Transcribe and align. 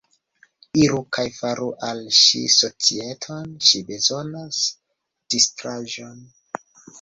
Iru 0.83 1.01
kaj 1.17 1.25
faru 1.39 1.67
al 1.87 2.01
ŝi 2.19 2.41
societon; 2.53 3.51
ŝi 3.67 3.83
bezonas 3.91 4.63
distraĵon. 5.35 6.19